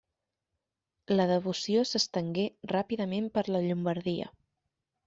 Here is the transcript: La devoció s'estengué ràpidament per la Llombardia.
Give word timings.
La 1.19 1.27
devoció 1.33 1.85
s'estengué 1.91 2.47
ràpidament 2.75 3.31
per 3.39 3.47
la 3.53 3.67
Llombardia. 3.69 4.35